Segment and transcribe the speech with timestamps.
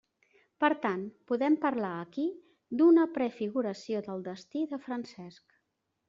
[0.63, 1.01] Per tant
[1.31, 2.25] podem parlar aquí
[2.79, 5.55] d'una prefiguració del destí de Francesc.